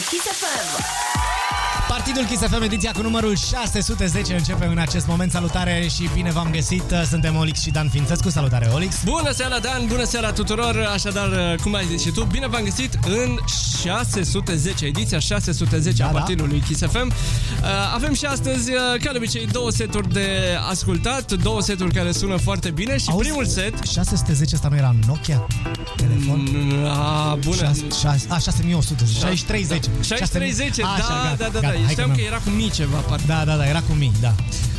[0.00, 1.13] Kiss FM.
[1.96, 5.30] Partidul Kiss FM, ediția cu numărul 610 începe în acest moment.
[5.30, 6.82] Salutare și bine v-am găsit.
[7.08, 8.28] Suntem Olix și Dan Fințescu.
[8.30, 9.02] Salutare, Olix.
[9.04, 9.86] Bună seara, Dan!
[9.86, 10.88] Bună seara tuturor!
[10.94, 13.38] Așadar, cum ai zis și tu, bine v-am găsit în
[13.82, 16.18] 610, ediția 610 Da, a da.
[16.18, 17.06] partidului Kiss FM.
[17.06, 20.28] Uh, Avem și astăzi, uh, ca de obicei, două seturi de
[20.70, 23.86] ascultat, două seturi care sună foarte bine și Auzi, primul set...
[23.86, 25.46] 610 asta nu era Nokia?
[25.96, 26.48] Telefon?
[26.52, 27.56] Mm, A, bună!
[27.56, 29.84] 6, 6, a, 6100, 630.
[30.04, 32.50] 630, da, Așa, da, gata, da, da, gata, hai Știam că că mi-am- era cu
[32.50, 33.24] mii ceva, parcă.
[33.26, 34.34] Da, da, da, era cu mii, da.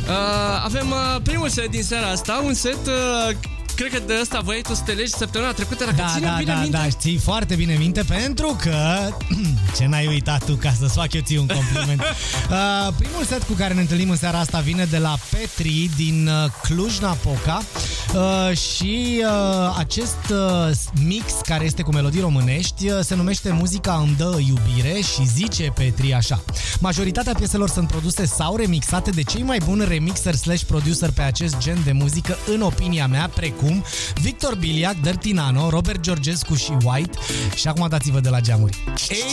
[0.08, 2.86] Uh, avem uh, primul set din seara asta, un set...
[2.86, 3.36] Uh,
[3.76, 6.34] Cred că de ăsta voiai tu să te legi săptămâna trecută, dacă Da, ține da,
[6.38, 6.76] bine da, minte.
[6.76, 9.08] da, știi foarte bine minte pentru că
[9.76, 12.00] ce n-ai uitat tu ca să-ți fac eu ție un compliment.
[12.50, 16.28] uh, primul set cu care ne întâlnim în seara asta vine de la Petri din
[16.28, 17.62] uh, Cluj-Napoca
[18.14, 20.70] uh, și uh, acest uh,
[21.04, 25.72] mix care este cu melodii românești uh, se numește Muzica îmi dă iubire și zice
[25.74, 26.44] Petri așa.
[26.80, 31.58] Majoritatea pieselor sunt produse sau remixate de cei mai buni remixer slash producer pe acest
[31.58, 33.64] gen de muzică în opinia mea, precum
[34.20, 37.18] Victor Biliac, Dirty Nano, Robert Georgescu și White
[37.54, 38.76] și acum dați-vă de la geamuri.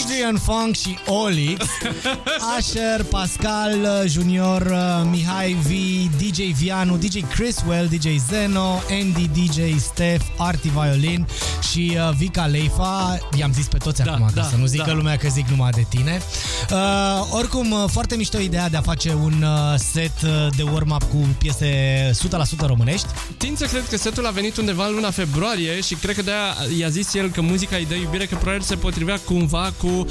[0.04, 1.64] Adrian Funk și Olix,
[2.58, 5.68] Asher, Pascal, Junior, uh, Mihai V,
[6.16, 11.26] DJ Vianu, DJ Chriswell, DJ Zeno, Andy, DJ Steph, Arti Violin
[11.70, 13.18] și uh, Vika Leifa.
[13.38, 14.92] I-am zis pe toți Da, acum, da, ca să nu zică da.
[14.92, 16.22] lumea că zic numai de tine.
[16.70, 21.02] Uh, oricum, uh, foarte mișto ideea de a face un uh, set uh, de warm-up
[21.02, 22.10] cu piese
[22.64, 23.06] 100% românești.
[23.36, 26.54] Tind să cred că setul a venit undeva în luna februarie și cred că de-aia
[26.78, 30.06] i-a zis el că muzica îi dă iubire, că probabil se potrivea cumva cu uh,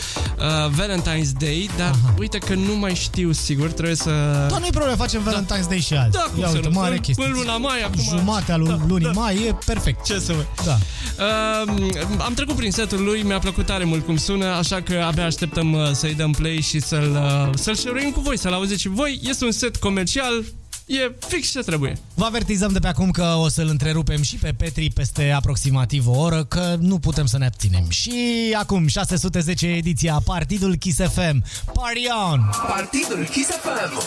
[0.82, 2.14] Valentine's Day, dar Aha.
[2.20, 4.10] uite că nu mai știu sigur, trebuie să...
[4.50, 6.12] Dar nu-i problemă, facem Valentine's Day și azi.
[6.12, 6.80] Da, cum Ia să uite, nu?
[6.80, 7.26] mare În- chestie.
[7.26, 9.20] în luna mai, acum- Jumatea lui Da, lunii da.
[9.22, 10.04] mai e perfect.
[10.06, 10.46] Ce să vă...
[10.66, 10.78] Da.
[11.20, 11.90] Uh,
[12.26, 15.74] am trecut prin setul lui, mi-a plăcut tare mult cum sună, așa că abia așteptăm
[15.74, 19.20] uh, să-i dăm play și să-l, uh, să-l share cu voi, să-l auziți și voi.
[19.24, 20.44] Este un set comercial,
[20.86, 21.98] e fix ce trebuie.
[22.14, 26.18] Vă avertizăm de pe acum că o să-l întrerupem și pe Petri peste aproximativ o
[26.18, 27.90] oră, că nu putem să ne abținem.
[27.90, 28.14] Și
[28.58, 31.44] acum, 610 ediția Partidul Kiss FM.
[31.74, 32.50] Party on!
[32.68, 34.02] Partidul Kiss FM.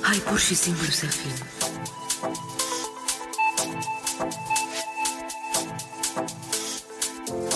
[0.00, 1.46] Hai pur și simplu să fim.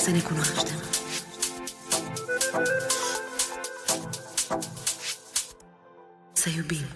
[0.02, 0.76] Să ne cunoaștem.
[6.32, 6.86] Să iubim.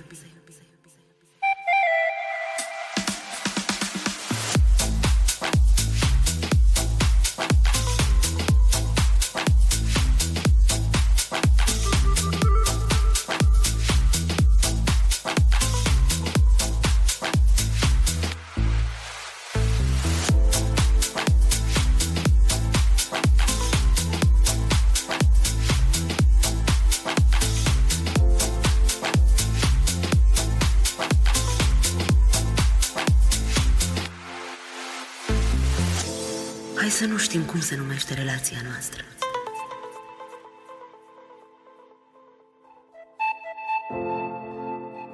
[37.66, 39.02] Se numește relația noastră.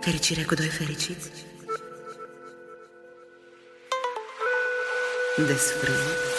[0.00, 1.30] Fericire cu doi fericiți?
[5.46, 6.31] Desfrânt?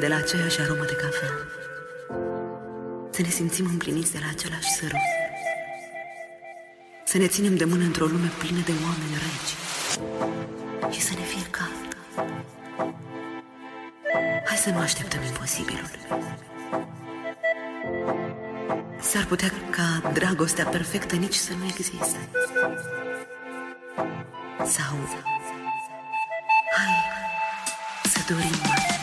[0.00, 1.32] De la aceeași aromă de cafea.
[3.10, 5.08] Să ne simțim împliniți de la același sărut.
[7.04, 9.52] Să ne ținem de mână într-o lume plină de oameni reci.
[10.94, 11.90] Și să ne fie cald.
[14.44, 15.90] Hai să nu așteptăm imposibilul.
[19.00, 22.28] S-ar putea ca dragostea perfectă nici să nu existe.
[24.64, 24.96] Sau
[26.76, 26.94] Hai
[28.02, 28.99] să dorim mai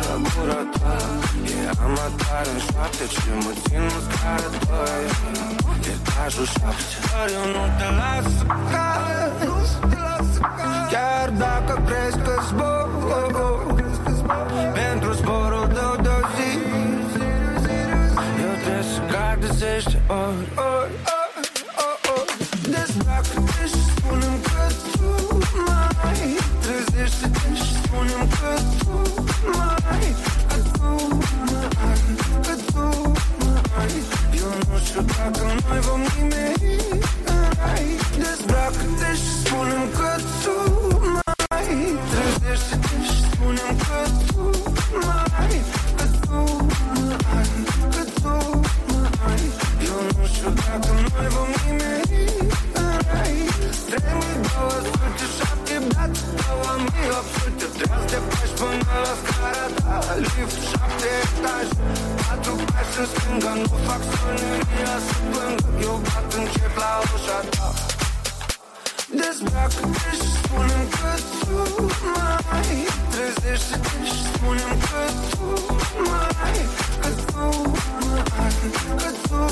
[0.00, 0.94] întreruptă Brusc de gura ta
[1.42, 5.04] Gura ta, gura ta E Am atar în șapte și mă țin măscară doi.
[5.92, 6.94] Etajul șapte.
[7.10, 9.52] Dar eu nu te las să cazi
[10.92, 12.11] Chiar dacă crezi
[35.68, 36.41] dacă noi
[62.82, 67.68] 4 pași în stânga Nu fac soneria să plângă Eu bat încet la ușa ta.
[69.18, 71.58] Dezbracă-te și spune-mi că tu
[72.14, 72.72] mai.
[73.12, 75.48] Trezește-te și spune-mi că tu
[76.08, 76.58] mai.
[77.00, 77.46] Că tu
[78.36, 78.52] mai,
[79.00, 79.42] că tu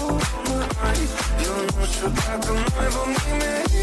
[0.80, 1.00] mai
[1.46, 3.82] Eu nu știu dacă noi vom nimeri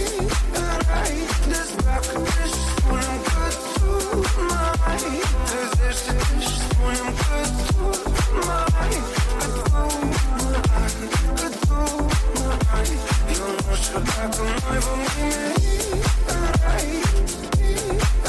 [0.60, 1.16] în rai
[1.52, 3.92] Dezbracă-te și spune-mi că tu
[4.50, 5.06] mai.
[5.48, 7.86] Trezește-te și spune-mi că tu
[8.48, 9.17] mai
[13.98, 15.66] Eu nu știu dacă noi vom nimeri
[16.34, 16.90] în rai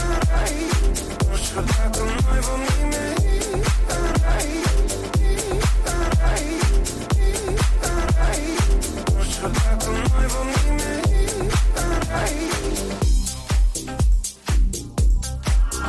[0.02, 0.54] În rai
[1.28, 3.26] Nu știu dacă noi vom nimeri
[3.94, 4.48] în rai
[5.92, 6.44] În rai
[7.88, 8.42] În rai
[9.14, 11.10] Nu știu dacă noi vom nimeri
[11.74, 12.36] în rai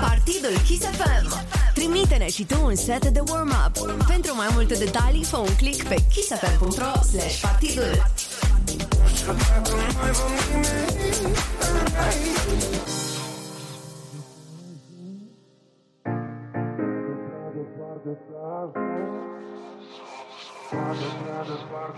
[0.02, 1.28] Partidul Kiss FM.
[1.74, 4.06] Trimite-ne și tu un set de warm-up.
[4.08, 8.09] Pentru mai multe detalii, fă un click pe kissfm.ro slash partidul.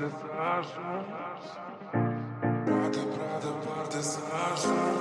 [0.01, 1.05] Departe să ajung.
[2.65, 4.97] Poate prea departe să ajung.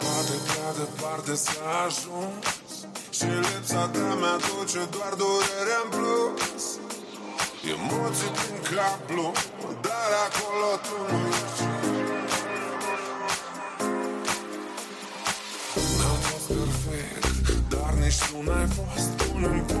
[0.00, 2.32] Poate prea departe să ajung.
[3.16, 6.64] Și lipsa ta mi-aduce doar durere în plus.
[7.72, 9.32] Emoții prin cablu
[9.86, 11.62] Dar acolo tu nu ești.
[15.98, 19.71] N-am fost perfect Dar nici tu n-ai fost Pun în puncte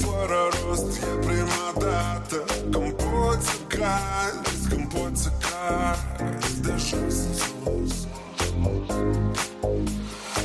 [0.00, 0.96] Fără rost.
[0.96, 8.06] E prima dată Când poți să cazi Când poți să cazi De jos în sus.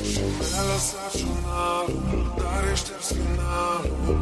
[0.10, 4.20] Și mi-a lăsat jurnalul Dar e șters finalul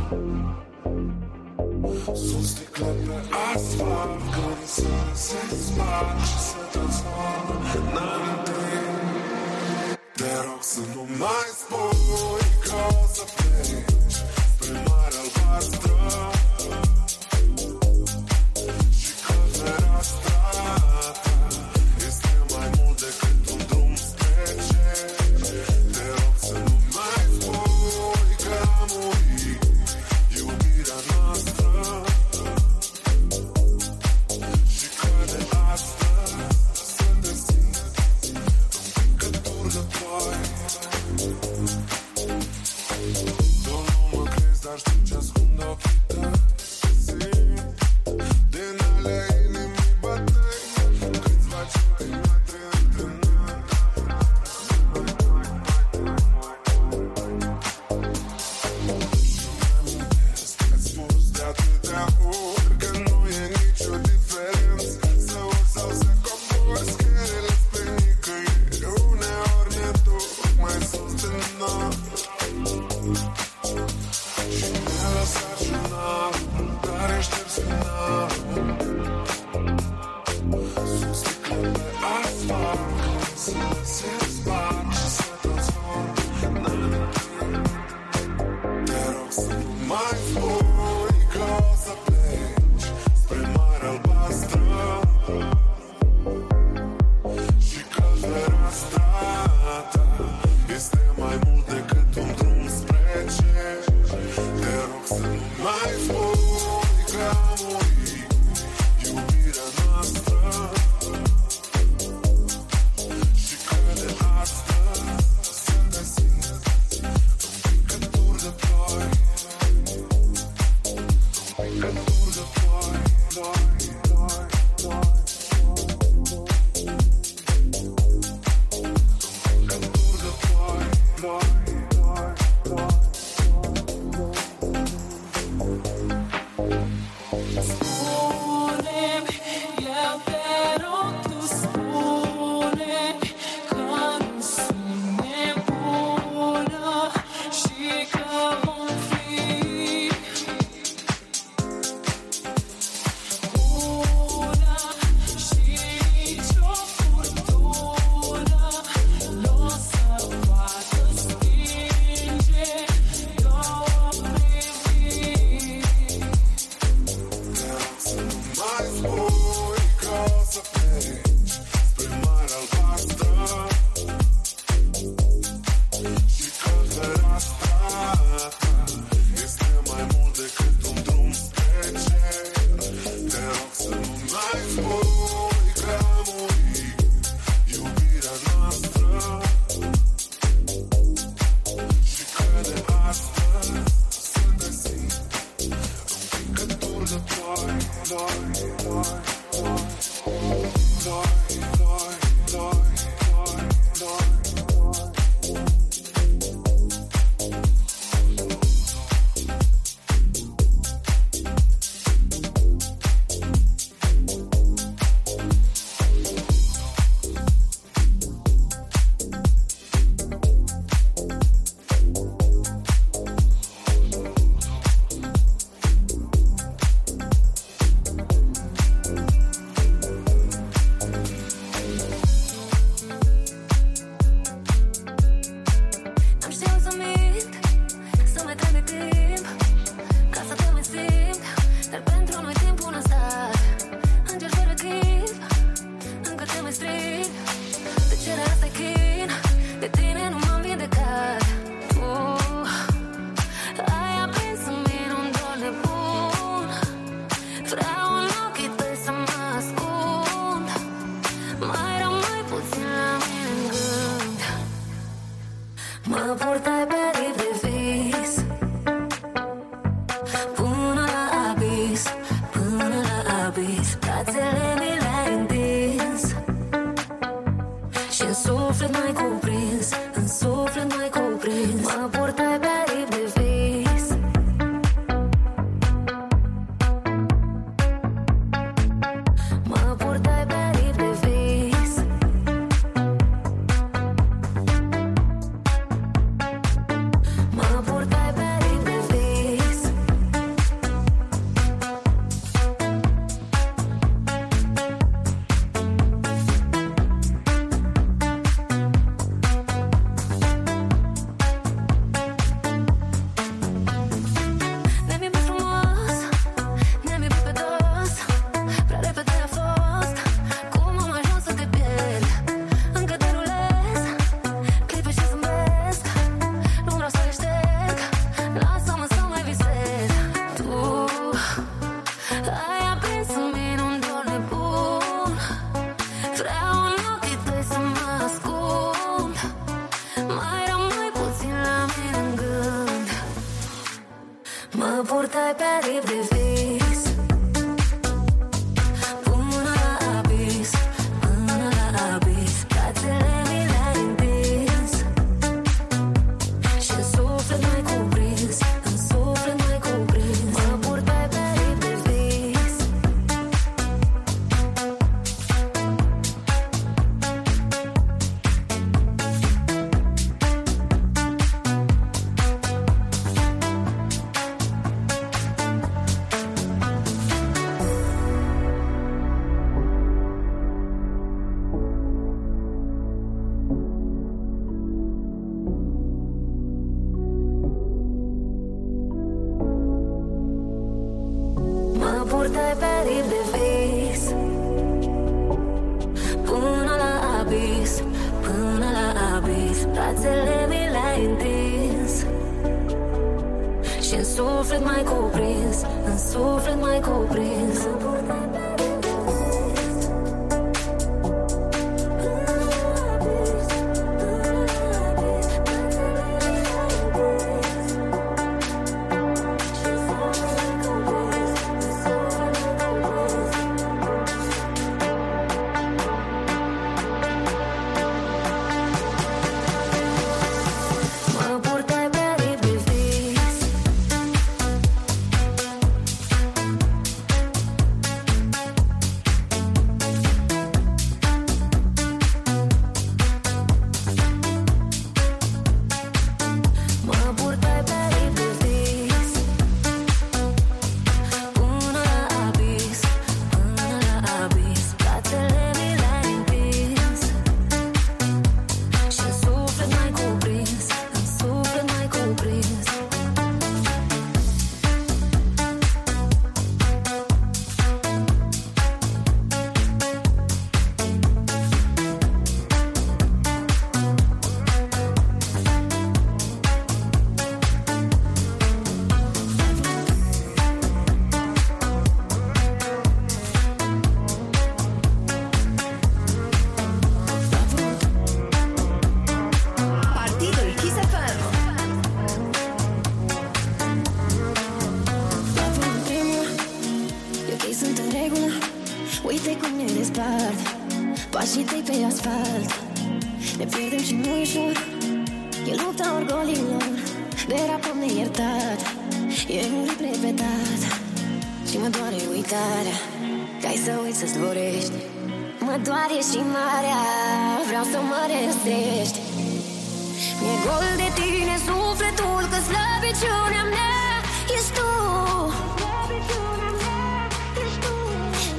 [2.13, 3.17] Sunt sticle pe
[3.53, 8.89] asfalt Când să se sparg Și se transformă în amintiri
[10.15, 13.90] Te rog să nu mai spui Că o să pleci Spre
[15.69, 16.40] mare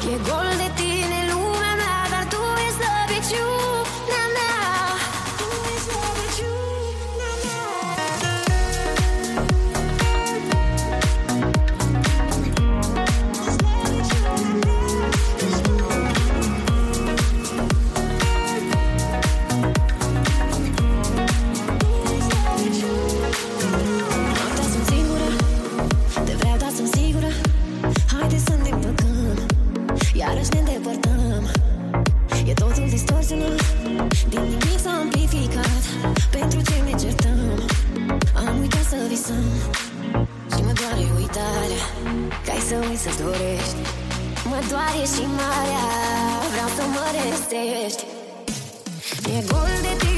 [0.05, 0.92] Llegó el de ti.
[42.93, 43.77] vrei să dorești.
[44.45, 45.87] Mă doare și marea
[46.53, 48.05] Vreau să mă restești
[49.27, 50.12] Mi-e gol de tine.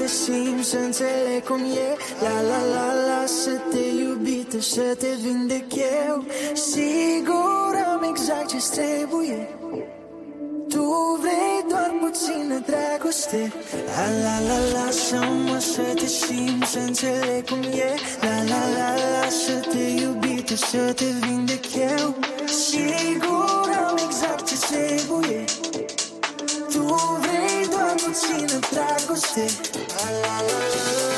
[0.00, 1.90] te simți Să înțeleg cum e.
[2.20, 5.74] La la la la să te iubite Să te vindec
[6.06, 6.24] eu.
[6.54, 9.48] Sigur am exact ce trebuie.
[10.68, 10.84] Tu
[11.22, 13.52] vrei doar puțină dragoste.
[13.96, 17.94] La la la la să mă să te simți Să înțeleg cum e.
[18.20, 22.14] La la la la să te iubite Să te vindec eu.
[22.46, 25.44] Sigur am exact ce trebuie.
[26.72, 26.82] Tu
[27.20, 27.29] vrei
[28.10, 29.44] puțină dragoste
[29.96, 30.58] la, la, la,
[31.04, 31.09] la.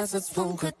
[0.00, 0.72] Herz ist Funke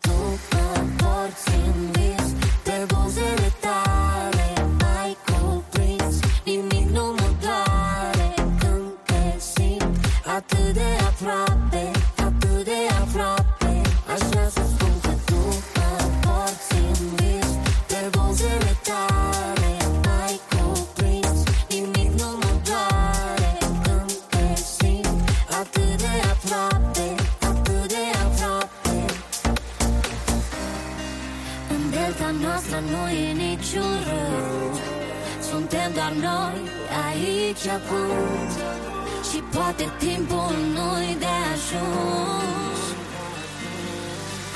[33.70, 34.76] jurând
[35.50, 36.58] Suntem doar noi
[37.06, 38.48] aici acum
[39.28, 42.80] Și poate timpul nu-i de ajuns.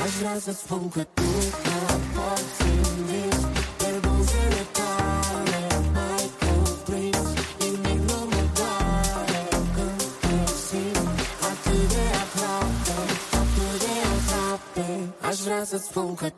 [0.05, 1.31] Aș vrea să spun că tu
[1.65, 3.29] mă poți gândi
[3.77, 5.63] Pe buzele tale
[5.97, 7.29] mai cuprins
[7.61, 9.43] Nimic nu mă doare
[9.75, 11.19] când te simt
[11.51, 12.97] Atât de aproape,
[13.41, 14.87] atât de aproape.
[15.29, 16.29] Aș vrea să spun că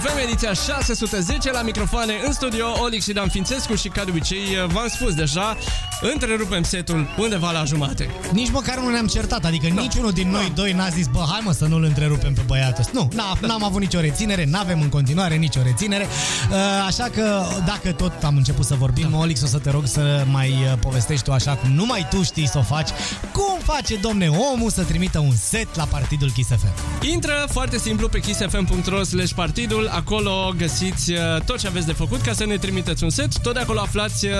[0.00, 4.66] FM, ediția 610 la microfoane în studio, Olix și Dan Fințescu și ca de obicei
[4.66, 5.56] v-am spus deja,
[6.00, 8.10] întrerupem setul undeva la jumate.
[8.32, 9.80] Nici măcar nu ne-am certat, adică no.
[9.80, 12.92] niciunul din noi doi n-a zis, bă, hai mă să nu-l întrerupem pe băiatul ăsta.
[12.94, 16.06] Nu, n-a, n-am avut nicio reținere, n-avem în continuare nicio reținere,
[16.50, 16.54] Uh,
[16.86, 19.16] așa că dacă tot am început să vorbim, da.
[19.16, 22.48] Olix, o să te rog să mai uh, povestești tu așa cum numai tu știi
[22.48, 22.88] să o faci.
[23.32, 27.04] Cum face, domne, omul să trimită un set la Partidul Kiss FM?
[27.06, 32.20] Intră foarte simplu pe kissfm.ro slash partidul, acolo găsiți uh, tot ce aveți de făcut
[32.20, 33.38] ca să ne trimiteți un set.
[33.38, 34.32] Tot de acolo aflați uh,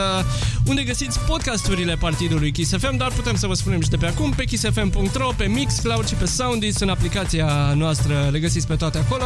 [0.66, 1.18] unde găsiți
[1.49, 5.32] podcasturile partidului Kiss FM, dar putem să vă spunem și de pe acum pe kissfm.ro,
[5.36, 9.24] pe Mixcloud și pe Soundis, în aplicația noastră le găsiți pe toate acolo.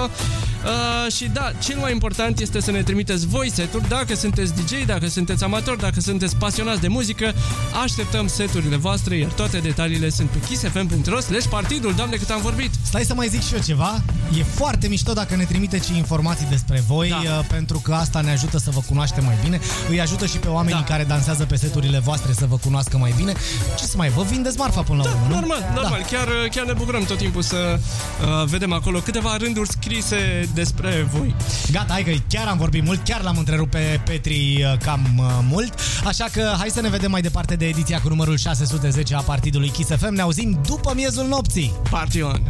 [0.64, 4.84] Uh, și da, cel mai important este să ne trimiteți voi seturi, dacă sunteți DJ,
[4.86, 7.32] dacă sunteți amatori, dacă sunteți pasionați de muzică,
[7.82, 11.94] așteptăm seturile voastre, iar toate detaliile sunt pe kissfm.ro slash partidul.
[11.94, 12.70] Doamne, cât am vorbit!
[12.82, 14.02] Stai să mai zic și eu ceva.
[14.38, 17.16] E foarte mișto dacă ne trimiteți și informații despre voi, Da.
[17.16, 19.60] uh, pentru că asta ne ajută să vă cunoaștem mai bine.
[19.90, 20.92] Îi ajută și pe oamenii Da.
[20.92, 23.32] care dansează pe seturile voastre să vă cunoască mai bine.
[23.78, 25.34] Ce să mai vă vindeți marfa până la urmă, nu?
[25.34, 26.00] Normal, normal.
[26.10, 26.16] Da.
[26.16, 31.34] Chiar, chiar ne bucurăm tot timpul să uh, vedem acolo câteva rânduri scrise despre voi.
[31.70, 35.24] Gata, hai că chiar am vorbit mult, chiar l-am întrerupt pe Petri uh, cam uh,
[35.48, 35.74] mult,
[36.04, 39.68] așa că hai să ne vedem mai departe de ediția cu numărul 610 a Partidului
[39.68, 40.14] Kiss FM.
[40.14, 41.72] Ne auzim după miezul nopții.
[41.90, 42.42] Party on!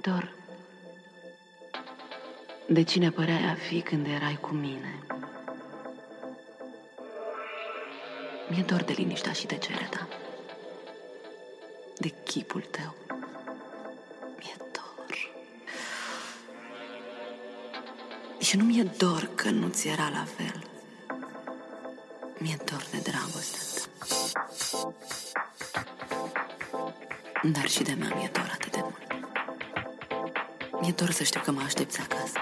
[0.00, 0.32] Mi-e dor
[2.66, 5.02] de cine păreai a fi când erai cu mine.
[8.48, 10.08] Mi-e dor de liniștea și tăcerea ta.
[11.98, 12.94] De chipul tău.
[14.38, 15.30] Mi-e dor.
[18.38, 20.64] Și nu mi-e dor că nu ți era la fel.
[22.38, 23.84] Mi-e dor de dragostea ta.
[27.42, 29.09] Dar și de mea mi-e dor atât de mult.
[30.80, 32.38] Mi-e dor să știu că mă aștepți acasă.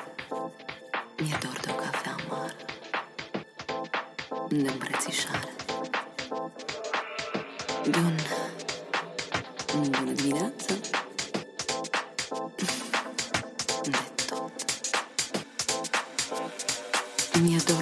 [1.17, 2.55] Mi-e dor de o cafea amară.
[4.49, 5.53] De îmbrățișare.
[7.91, 8.17] De un...
[9.91, 10.75] Bună dimineața.
[13.83, 14.53] De tot.
[17.41, 17.78] Mi-e dor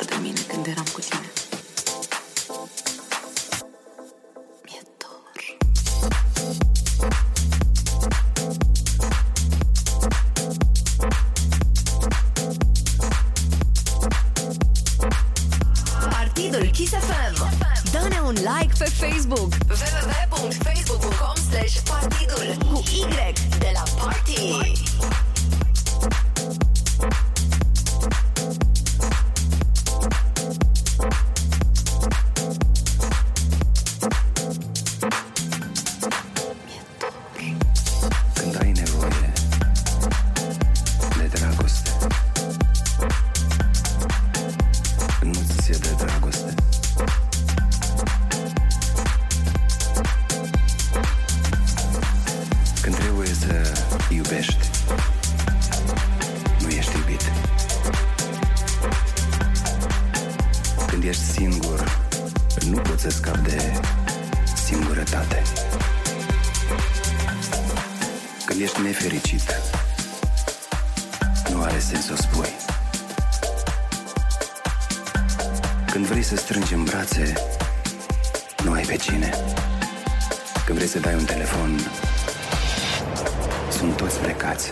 [54.31, 54.71] iubești
[56.61, 57.33] Nu ești iubit
[60.87, 61.99] Când ești singur
[62.71, 63.81] Nu poți să scapi de
[64.65, 65.43] singurătate
[68.45, 69.61] când ești nefericit,
[71.51, 72.49] nu are sens să o spui.
[75.91, 77.33] Când vrei să strângi în brațe,
[78.65, 79.31] nu ai pe cine.
[80.65, 81.81] Când vrei să dai un telefon,
[83.77, 84.71] sunt toți plecați.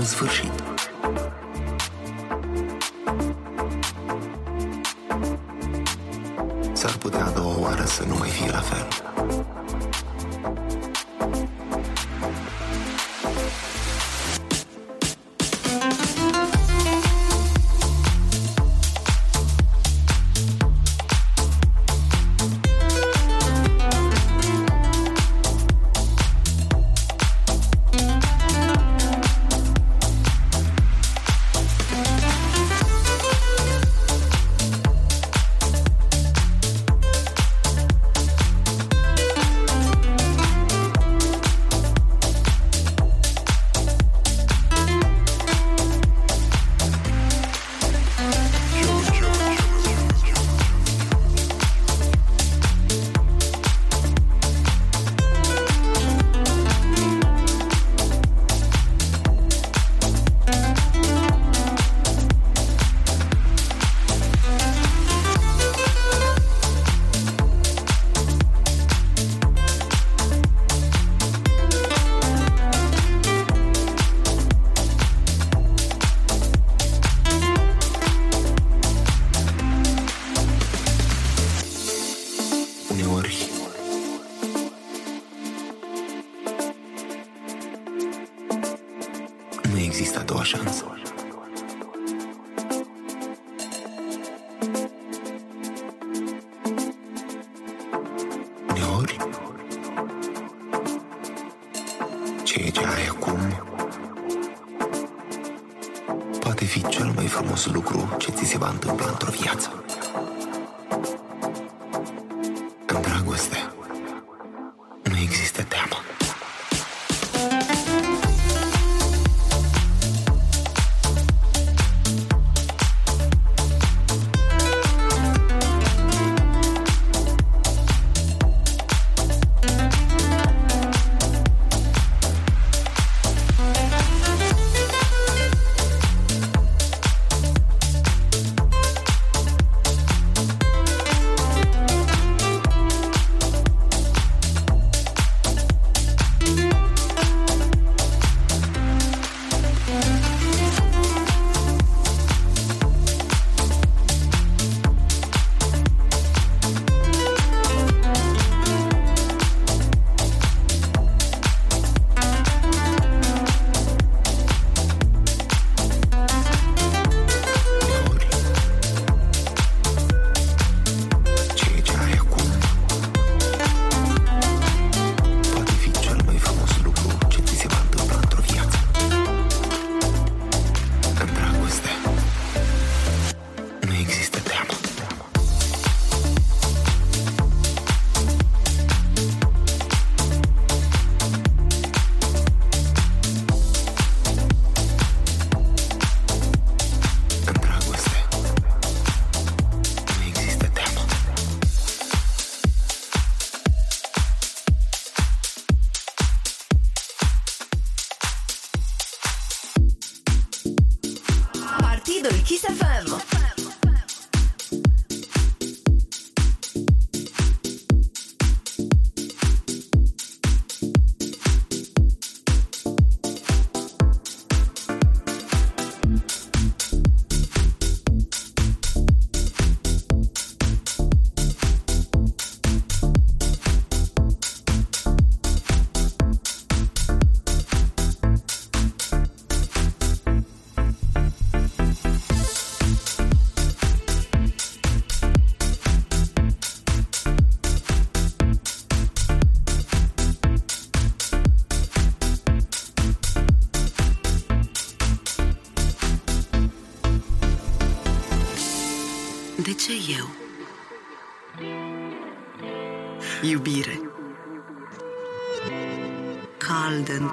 [0.00, 0.59] Nici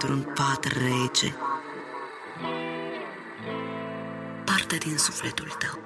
[0.01, 1.35] într-un pat rece.
[4.45, 5.79] Parte din sufletul tău.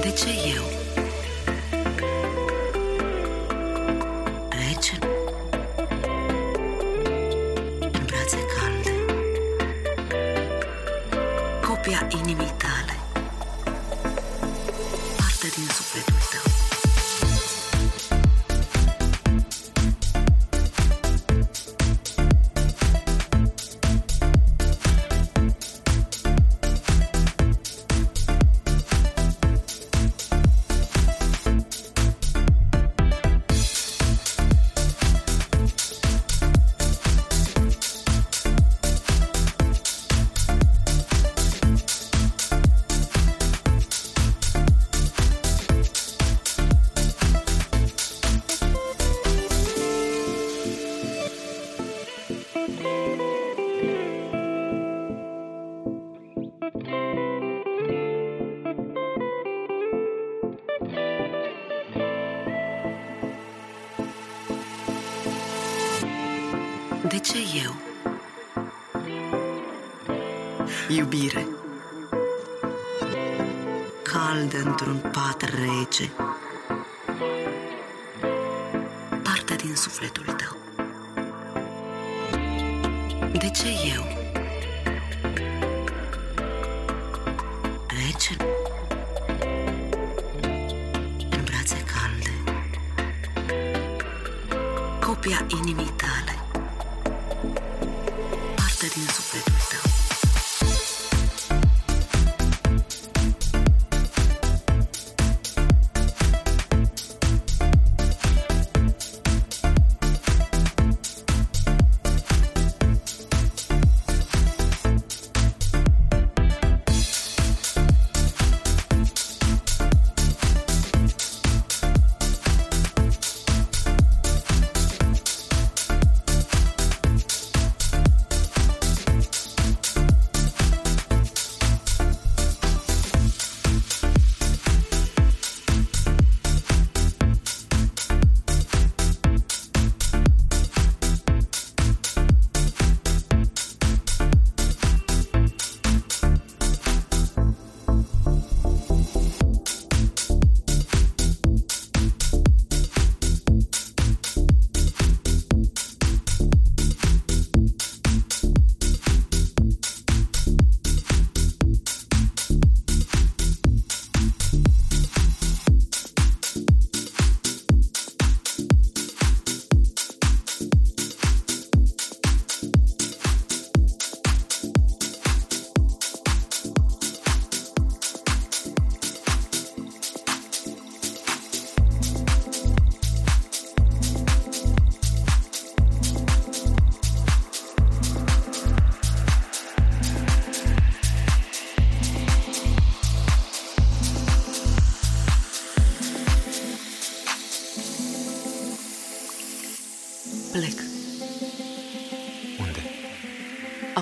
[0.00, 0.64] De ce eu?
[4.48, 4.98] Rece?
[7.80, 8.94] În brațe calde.
[11.66, 12.27] Copia inimii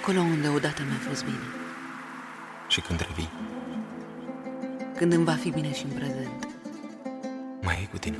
[0.09, 1.37] Acolo unde odată mi-a fost bine.
[2.69, 3.31] Și când revii,
[4.97, 6.49] Când îmi va fi bine și în prezent.
[7.63, 8.17] mai e cu tine.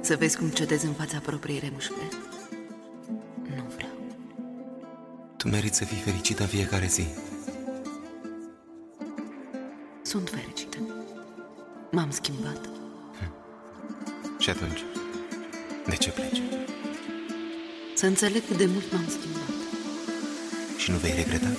[0.00, 2.16] Să vezi cum cedezi în fața propriei remușcări.
[5.36, 7.06] Tu meriți să fii fericită în fiecare zi.
[10.02, 10.78] Sunt fericită.
[11.90, 12.68] M-am schimbat.
[14.38, 14.80] Și atunci,
[17.96, 19.48] Să înțeleg cât de mult m-am schimbat.
[20.76, 21.50] Și nu vei regreta?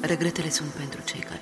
[0.00, 1.40] Regretele sunt pentru cei care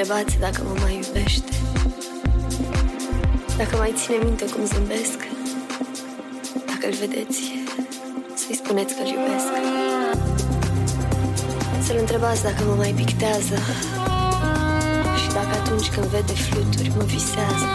[0.00, 1.52] Să-l întrebați dacă mă mai iubește.
[3.56, 5.18] Dacă mai ține minte cum zâmbesc.
[6.66, 7.40] Dacă îl vedeți,
[8.34, 9.52] să-i spuneți că îl iubesc.
[11.86, 13.56] Să-l întrebați dacă mă mai pictează.
[15.20, 17.66] Și dacă atunci când vede fluturi mă visează.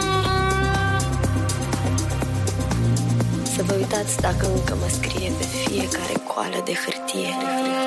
[3.54, 7.32] Să vă uitați dacă încă mă scrie pe fiecare coală de hârtie.
[7.32, 7.85] Și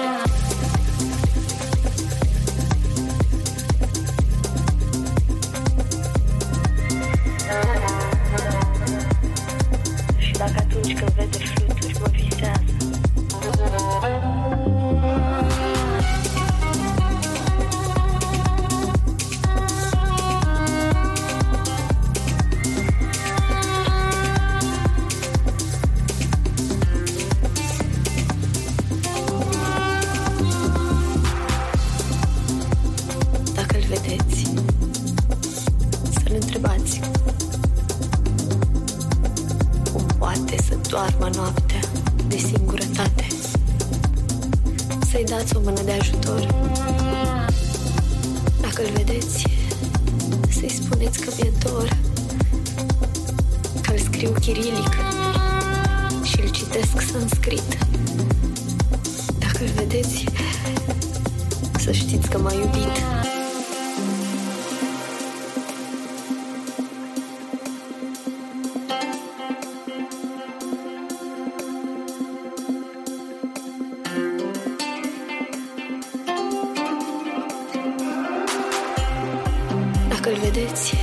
[80.70, 80.96] Dacă îl vedeți,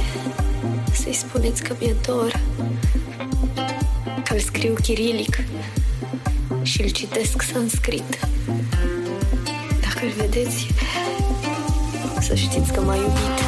[0.92, 2.40] să-i spuneți că mi-e dor,
[4.24, 5.38] că îl scriu chirilic
[6.62, 8.18] și îl citesc sanscrit.
[9.80, 10.66] Dacă îl vedeți,
[12.20, 13.40] să știți că m-a iubit.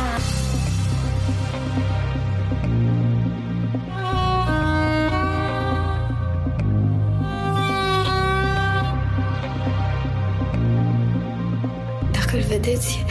[12.10, 13.04] Dacă îl vedeți,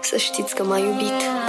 [0.00, 1.39] să știți că m-a iubit.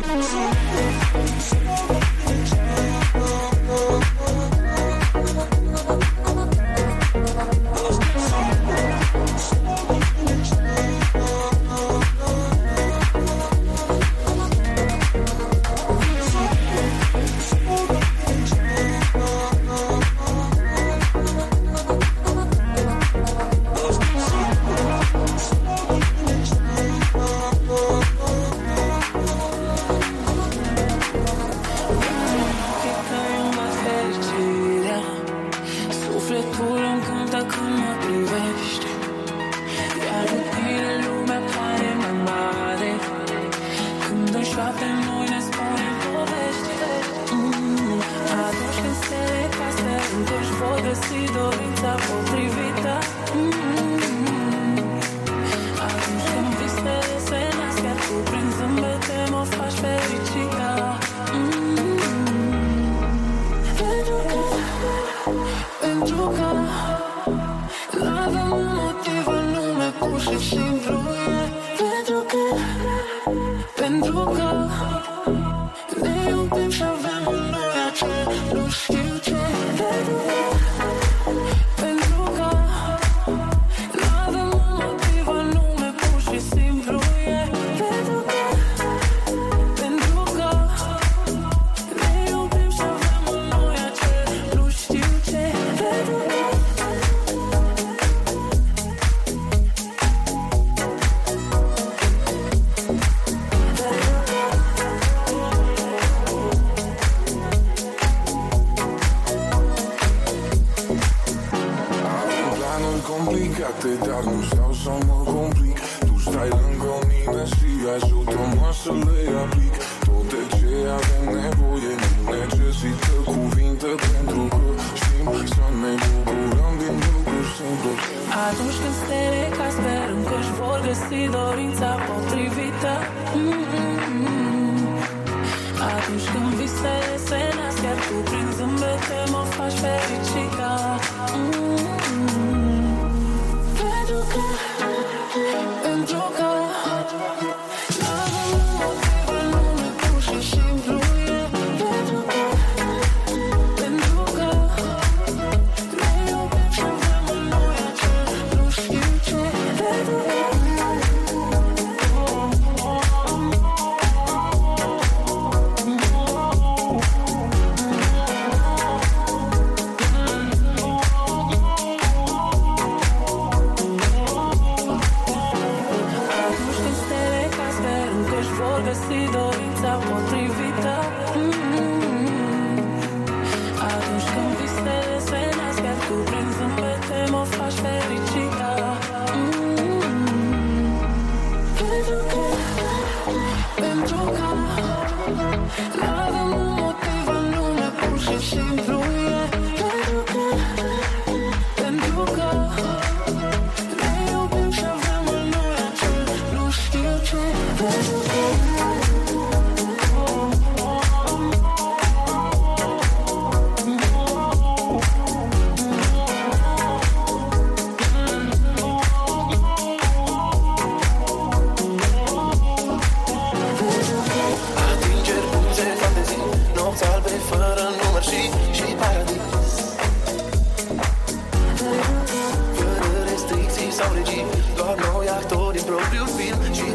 [0.00, 0.67] Că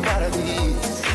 [0.03, 1.12] paradise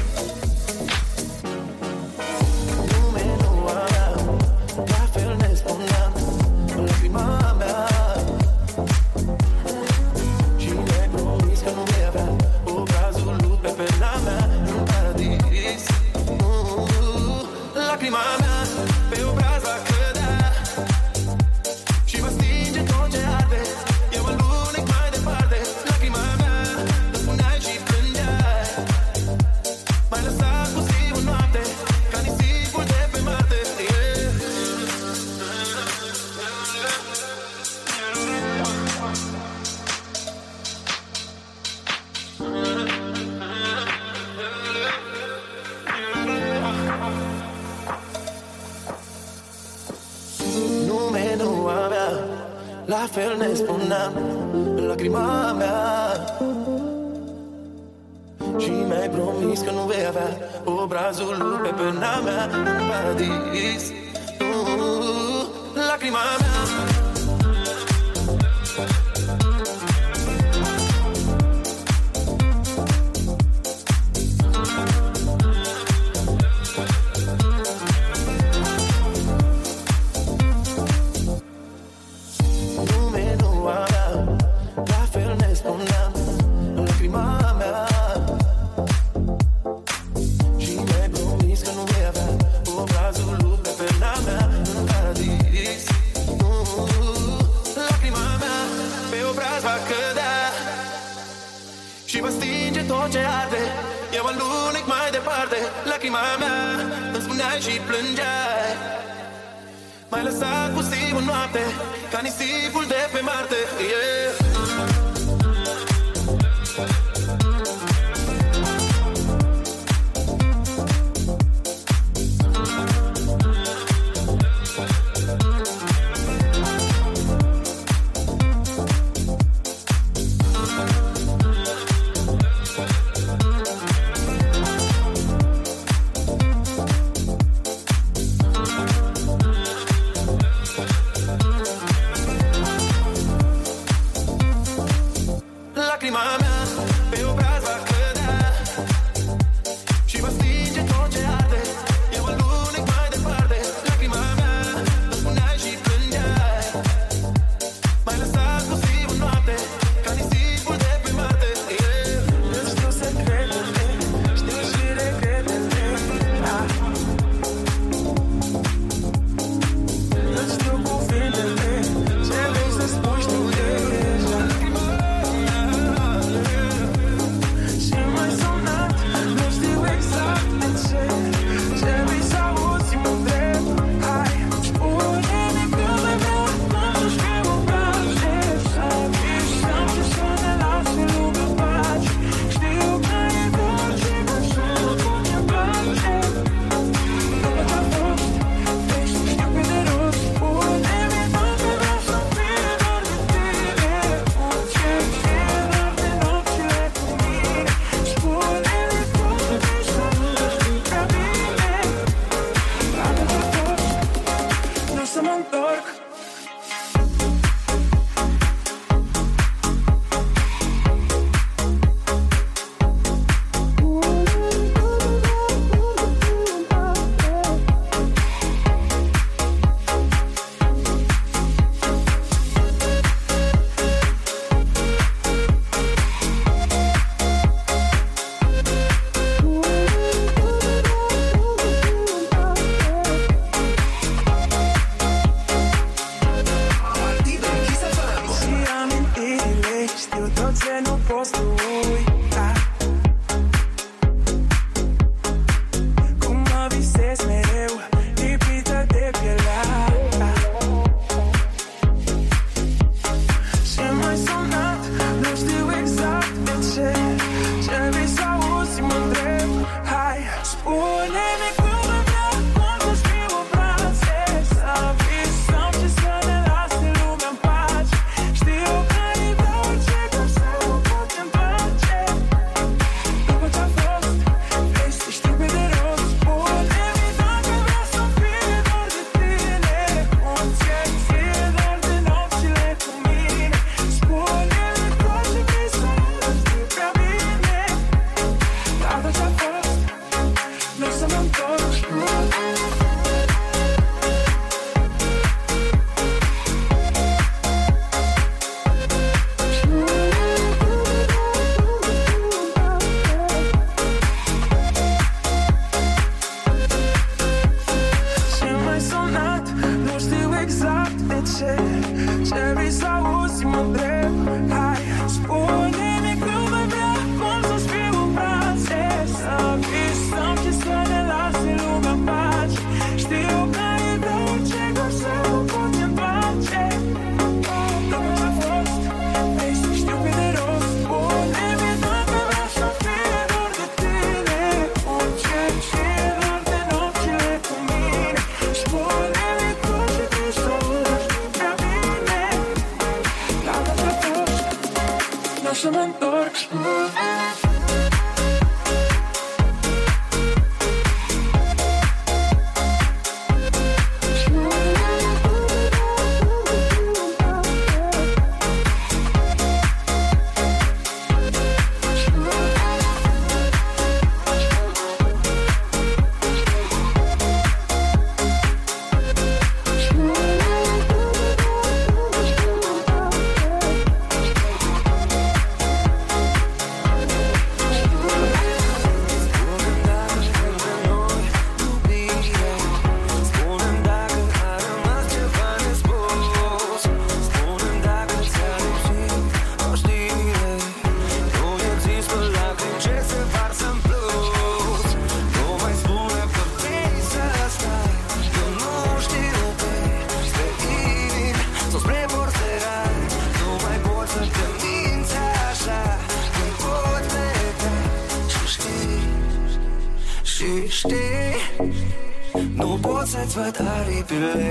[424.21, 424.48] to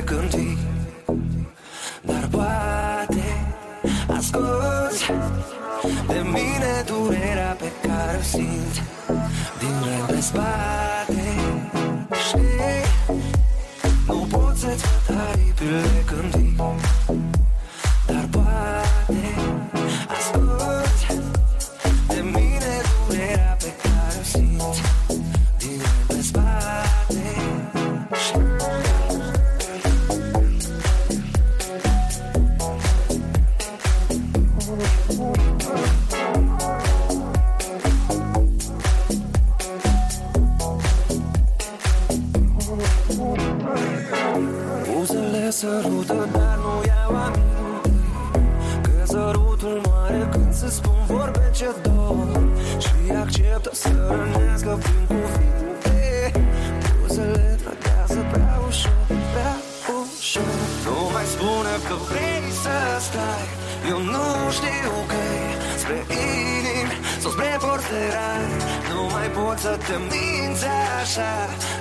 [62.10, 63.48] vrei să stai?
[63.90, 64.26] Eu nu
[64.58, 65.46] știu căi
[65.82, 68.54] spre inimi sau spre porțerani
[68.94, 70.66] Nu mai pot să te minți
[71.02, 71.34] așa.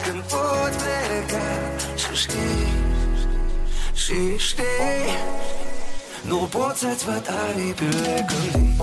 [0.05, 1.49] Când pot pleca
[2.03, 2.69] și știi
[4.03, 4.19] Și
[4.49, 5.09] știi
[6.29, 8.77] Nu pot să-ți văd aripile când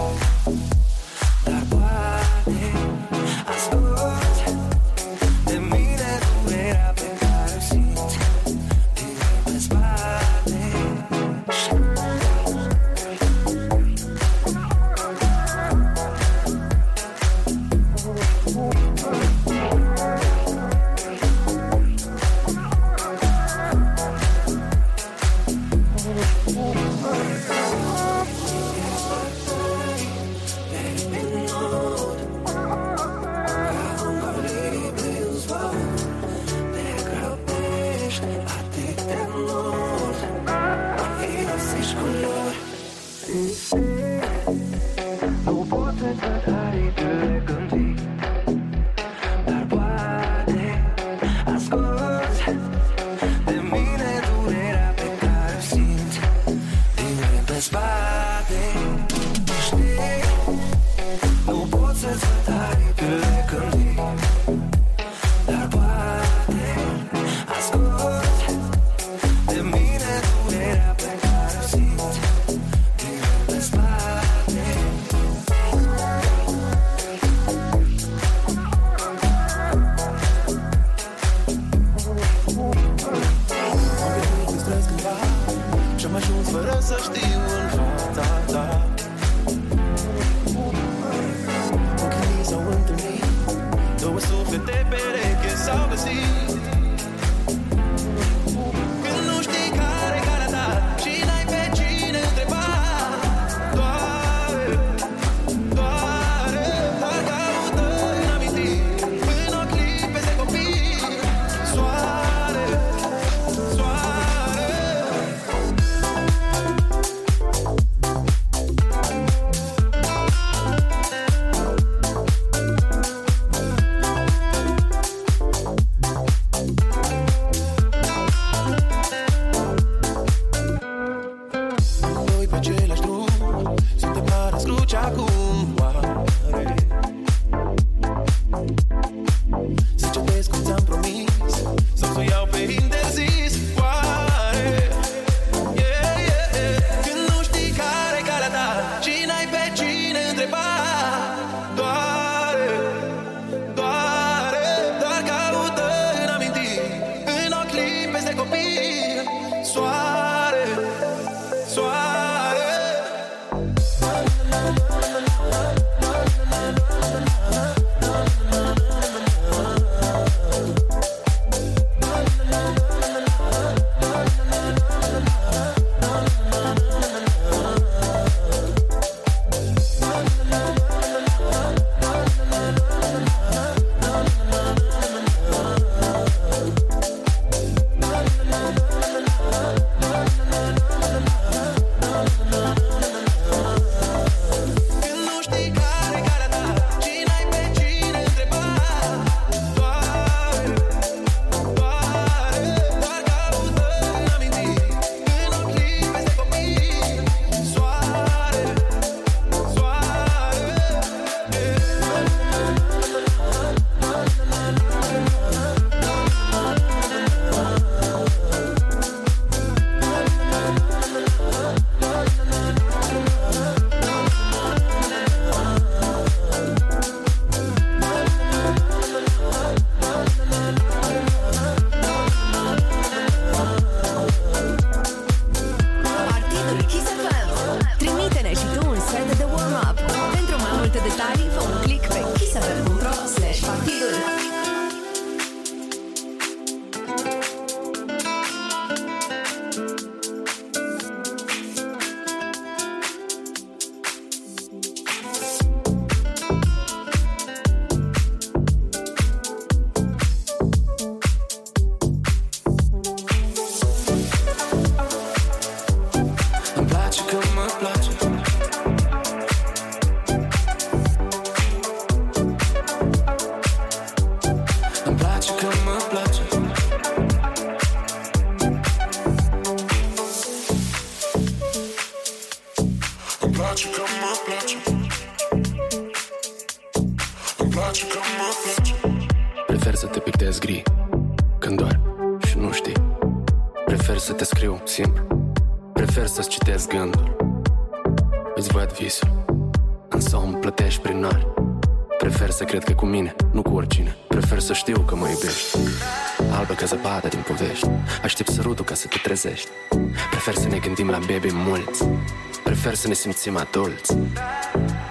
[313.04, 314.18] să ne simțim adulți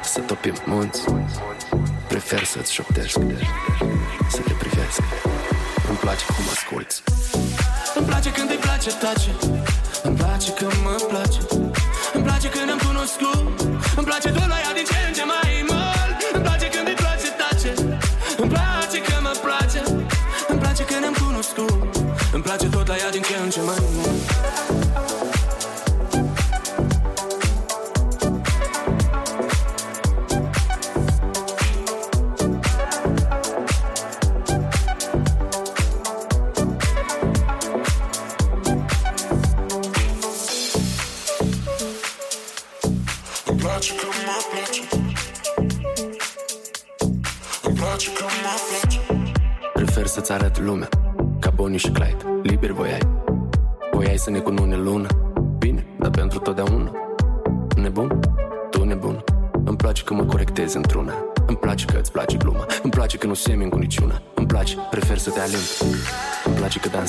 [0.02, 1.04] Să topim munți.
[2.08, 3.18] Prefer să-ți șoptesc
[4.28, 5.00] Să te privesc.
[5.88, 7.02] Îmi place cum asculți.
[7.94, 9.30] Îmi place când îi place, tace.
[10.02, 11.38] Îmi place când mă place.
[12.12, 13.18] Îmi place când îmi cunosc
[13.96, 15.71] Îmi place doar la ea din ce în ce mai mult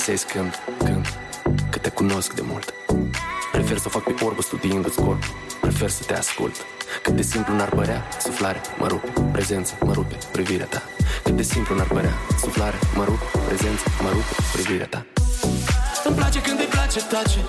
[0.06, 0.54] visez când,
[0.84, 1.06] când,
[1.70, 2.74] că te cunosc de mult.
[3.52, 5.24] Prefer să o fac pe orbă studiindu-ți corp
[5.62, 6.56] Prefer să te ascult.
[7.04, 10.82] Cât de simplu n-ar părea, suflare, mă rupe Prezență, mă rupe, privirea ta.
[11.24, 15.06] Cât de simplu n-ar părea, suflare, mă rupe Prezență, mă rupe, privirea ta.
[16.04, 17.40] Îmi place când îi place, tace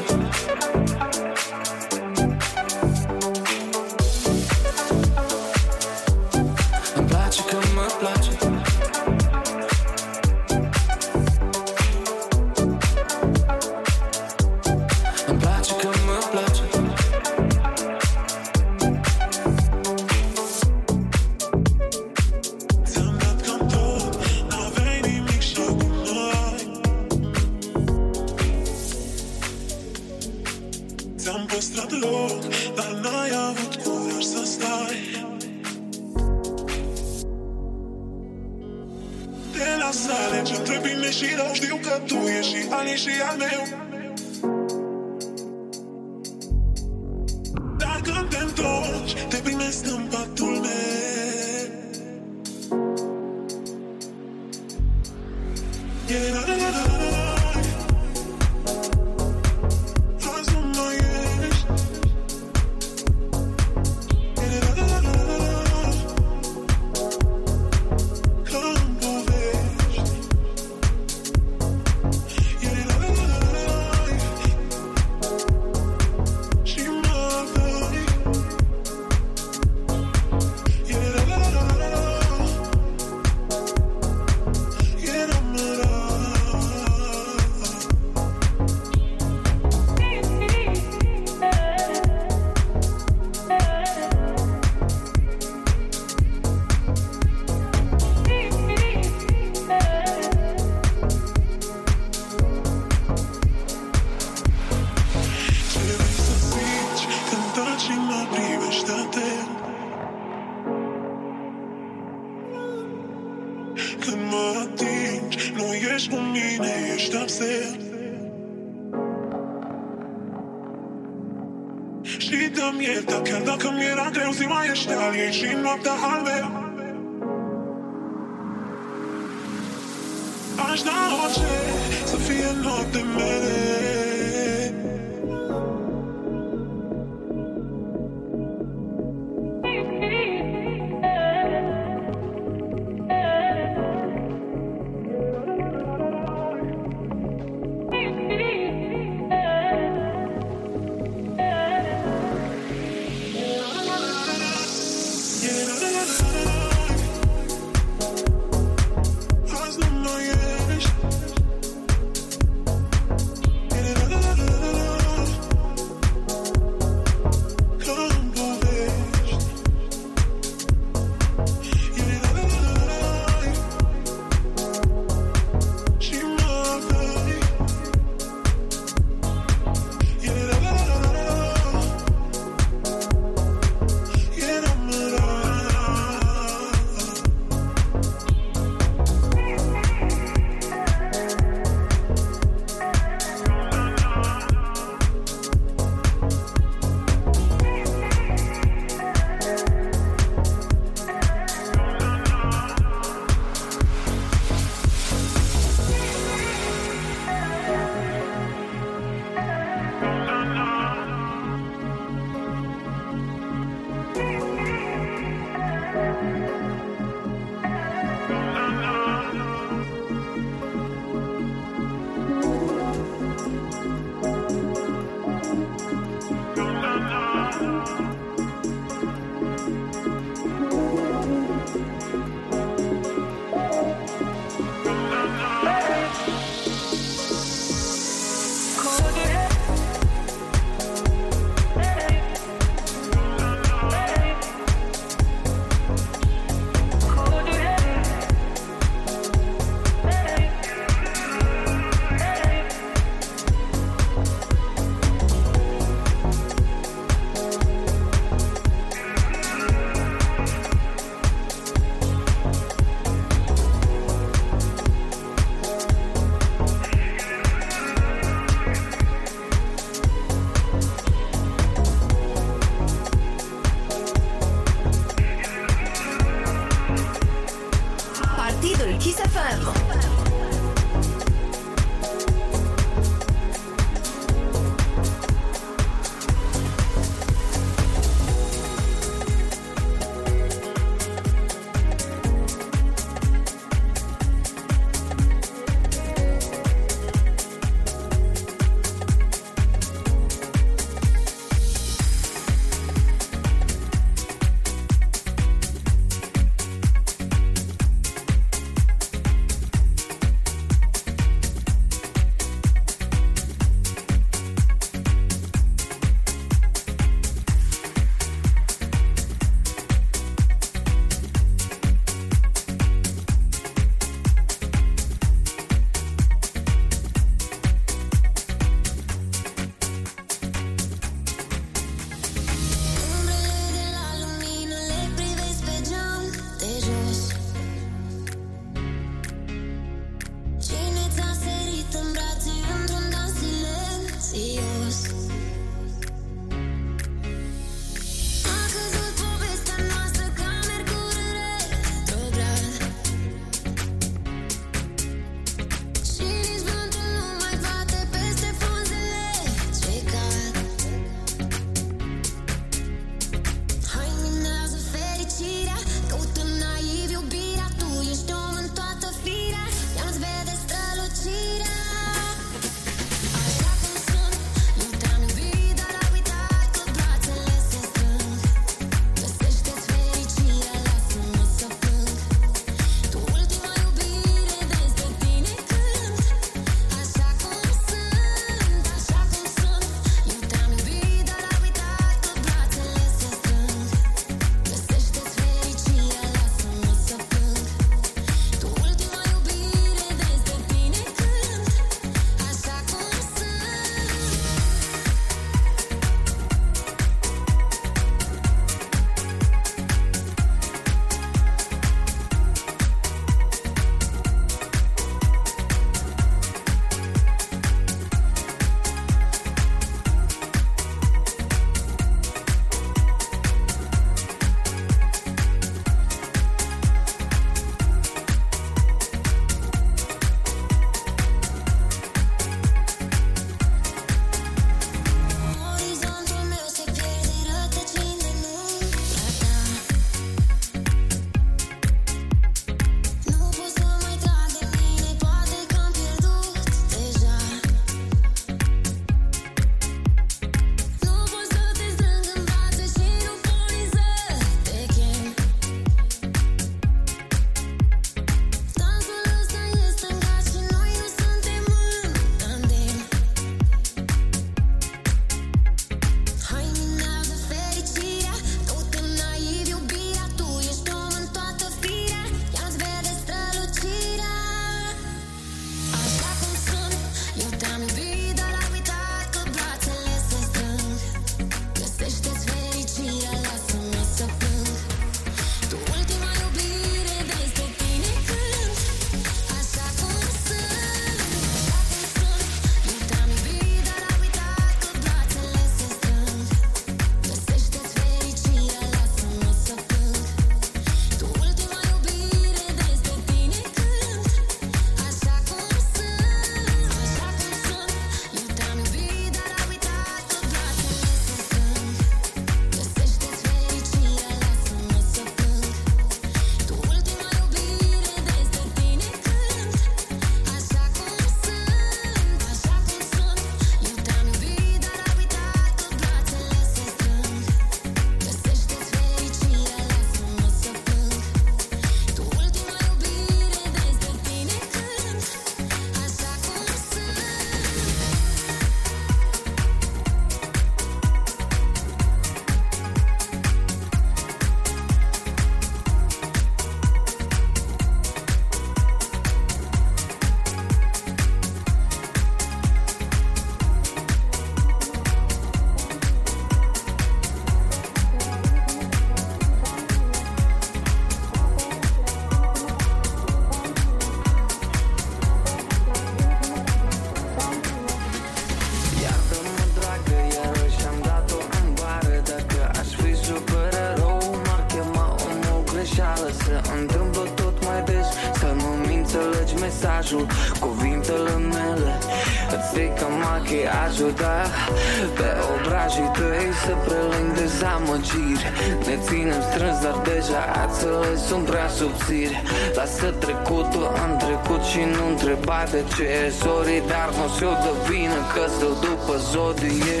[589.56, 592.36] strâns, dar deja ațele sunt prea subțiri.
[592.78, 596.08] Lasă trecutul în trecut și nu întreba de ce
[596.40, 600.00] Sorry, dar nu se o dă vină că stau după zodie.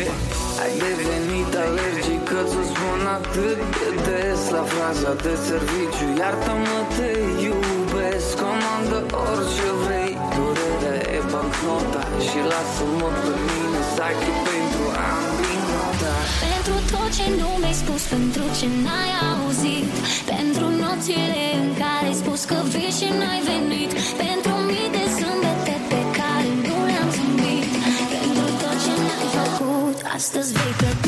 [0.62, 6.06] Ai devenit alergic că ți spun atât de des La fraza de serviciu.
[6.20, 7.10] Iartă-mă, te
[7.46, 10.12] iubesc Comandă orice vrei.
[10.34, 15.35] Durerea e bancnota Și lasă-mă pe mine să achii pentru ambinota
[16.66, 19.90] Pentru tot ce nu mi-ai spus, pentru ce n-ai auzit
[20.32, 23.90] Pentru nopțile în care ai spus că vii și n-ai venit
[24.22, 27.66] Pentru mii de zâmbete pe care nu le-am zâmbit
[28.12, 31.05] Pentru tot ce n-ai făcut, astăzi vei plăti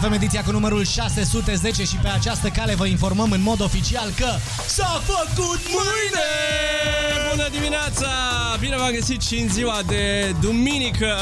[0.00, 4.26] FM ediția cu numărul 610 și pe această cale vă informăm în mod oficial că
[4.66, 6.28] s-a făcut mâine!
[7.30, 8.08] Bună dimineața!
[8.60, 11.16] Bine v-am găsit și în ziua de duminică,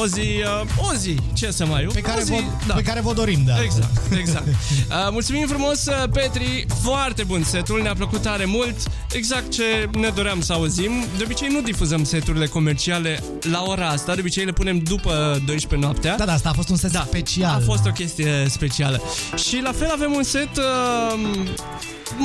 [0.00, 0.42] o zi,
[0.76, 2.32] o zi, ce să mai Pe care, o zi,
[2.66, 3.62] vă, pe care vă dorim, da.
[3.62, 4.46] Exact, exact.
[4.88, 8.76] Uh, mulțumim frumos, uh, Petri, foarte bun setul, ne-a plăcut tare mult,
[9.12, 10.92] exact ce ne doream să auzim.
[11.16, 15.88] De obicei nu difuzăm seturile comerciale la ora asta, de obicei le punem după 12
[15.88, 16.16] noaptea.
[16.16, 17.54] Da, da, asta a fost un set da, special.
[17.54, 19.02] A fost o chestie specială.
[19.48, 21.20] Și la fel avem un set uh,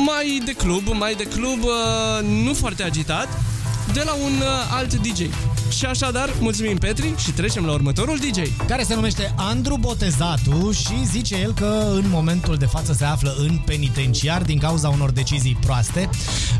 [0.05, 3.27] mai de club, mai de club, uh, nu foarte agitat,
[3.93, 5.19] de la un uh, alt DJ.
[5.77, 8.41] Și așadar, mulțumim Petri și trecem la următorul DJ.
[8.67, 13.35] Care se numește Andru Botezatu și zice el că în momentul de față se află
[13.39, 16.09] în penitenciar din cauza unor decizii proaste.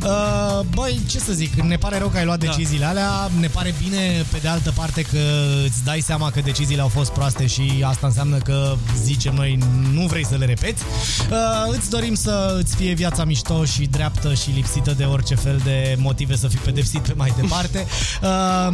[0.03, 3.73] Uh, băi, ce să zic, ne pare rău că ai luat deciziile alea, ne pare
[3.83, 5.17] bine pe de altă parte că
[5.65, 9.59] îți dai seama că deciziile au fost proaste și asta înseamnă că, zicem noi,
[9.93, 10.83] nu vrei să le repeți.
[11.31, 15.61] Uh, îți dorim să îți fie viața mișto și dreaptă și lipsită de orice fel
[15.63, 17.85] de motive să fii pedepsit pe mai departe.
[18.21, 18.69] Uh,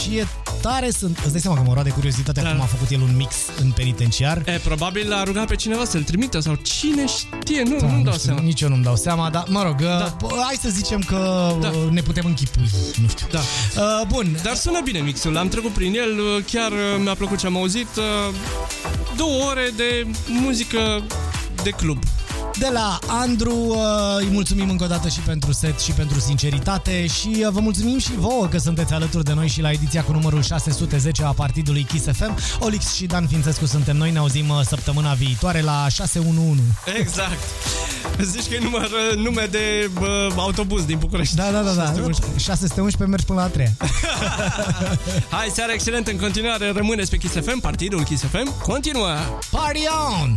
[0.00, 0.26] și e
[0.68, 1.18] tare sunt...
[1.18, 2.50] Îți dai seama că mă roade curiozitatea da.
[2.50, 4.42] cum a făcut el un mix în penitenciar.
[4.46, 8.12] E, probabil a rugat pe cineva să-l trimită sau cine știe, nu, Da, nu-mi dau
[8.12, 8.40] știu, seama.
[8.40, 10.16] Nici eu nu-mi dau seama, dar mă rog, da.
[10.44, 11.70] hai să zicem că da.
[11.90, 12.70] ne putem închipui,
[13.02, 13.26] nu știu.
[13.30, 13.38] Da.
[13.38, 14.38] Uh, bun.
[14.42, 17.56] Dar sună bine mixul, am trecut prin el, uh, chiar uh, mi-a plăcut ce am
[17.56, 17.88] auzit.
[17.96, 18.34] uh,
[19.16, 21.02] Două ore de muzică
[21.62, 21.98] de club.
[22.58, 23.76] De la Andru uh,
[24.18, 27.98] îi mulțumim încă o dată și pentru set și pentru sinceritate și uh, vă mulțumim
[27.98, 31.82] și vouă că sunteți alături de noi și la ediția cu numărul 610 a partidului
[31.82, 32.38] Kiss FM.
[32.58, 36.62] Olix și Dan Fințescu suntem noi, ne auzim uh, săptămâna viitoare la 611.
[36.98, 37.38] Exact.
[38.22, 40.06] Zici că e număr, uh, nume de uh,
[40.36, 41.34] autobuz din București.
[41.34, 41.92] Da, da, da, da.
[42.36, 43.74] 611 mergi până la 3.
[45.36, 49.14] Hai, seara excelentă în continuare, rămâneți pe Kiss FM, partidul Kiss FM continuă.
[49.50, 49.82] Party
[50.20, 50.34] on!